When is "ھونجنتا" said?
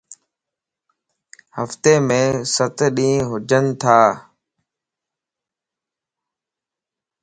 3.29-3.97